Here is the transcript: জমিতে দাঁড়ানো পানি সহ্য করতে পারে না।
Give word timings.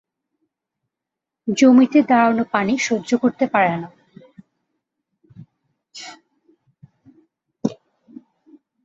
জমিতে 1.47 1.99
দাঁড়ানো 2.09 2.43
পানি 2.53 2.73
সহ্য 2.87 3.09
করতে 3.23 3.45
পারে 3.53 3.73
না। 3.77 3.89